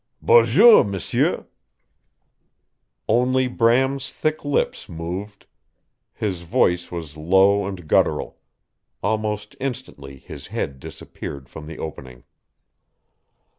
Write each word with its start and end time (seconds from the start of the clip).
"Boo 0.19 0.43
joo, 0.43 0.83
m'sieu!" 0.83 1.45
Only 3.07 3.47
Bram's 3.47 4.11
thick 4.11 4.43
lips 4.43 4.89
moved. 4.89 5.45
His 6.15 6.41
voice 6.41 6.91
was 6.91 7.15
low 7.15 7.67
and 7.67 7.87
guttural. 7.87 8.39
Almost 9.03 9.55
instantly 9.59 10.17
his 10.17 10.47
head 10.47 10.79
disappeared 10.79 11.49
from 11.49 11.67
the 11.67 11.77
opening. 11.77 12.23